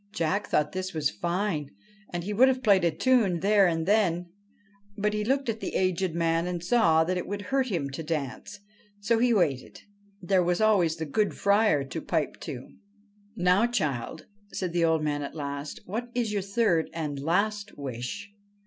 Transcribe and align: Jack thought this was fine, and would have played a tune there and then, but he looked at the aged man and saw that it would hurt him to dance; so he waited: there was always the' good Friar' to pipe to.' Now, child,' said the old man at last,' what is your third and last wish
Jack 0.13 0.47
thought 0.47 0.71
this 0.71 0.95
was 0.95 1.11
fine, 1.11 1.69
and 2.09 2.23
would 2.25 2.47
have 2.47 2.63
played 2.63 2.83
a 2.83 2.89
tune 2.89 3.39
there 3.41 3.67
and 3.67 3.85
then, 3.85 4.31
but 4.97 5.13
he 5.13 5.23
looked 5.23 5.47
at 5.47 5.59
the 5.59 5.75
aged 5.75 6.15
man 6.15 6.47
and 6.47 6.63
saw 6.63 7.03
that 7.03 7.19
it 7.19 7.27
would 7.27 7.43
hurt 7.53 7.67
him 7.67 7.87
to 7.91 8.01
dance; 8.01 8.61
so 8.99 9.19
he 9.19 9.31
waited: 9.31 9.83
there 10.19 10.41
was 10.43 10.59
always 10.59 10.95
the' 10.95 11.05
good 11.19 11.35
Friar' 11.35 11.83
to 11.91 12.01
pipe 12.01 12.39
to.' 12.39 12.69
Now, 13.35 13.67
child,' 13.67 14.25
said 14.51 14.73
the 14.73 14.83
old 14.85 15.03
man 15.03 15.21
at 15.21 15.35
last,' 15.35 15.81
what 15.85 16.09
is 16.15 16.33
your 16.33 16.41
third 16.41 16.89
and 16.95 17.19
last 17.19 17.77
wish 17.77 18.31